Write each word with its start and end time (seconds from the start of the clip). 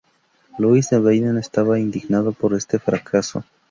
Louis 0.57 0.89
de 0.89 0.97
Baden 0.97 1.37
estaba 1.37 1.77
indignado 1.77 2.31
por 2.31 2.55
este 2.55 2.79
fracaso. 2.79 3.45